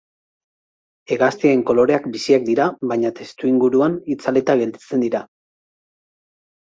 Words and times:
Hegaztien 1.15 1.61
koloreak 1.67 2.07
biziak 2.15 2.47
dira 2.49 2.67
baina 2.93 3.13
testuinguruan 3.21 4.01
itzalita 4.17 4.57
gelditzen 4.63 5.05
dira. 5.09 5.23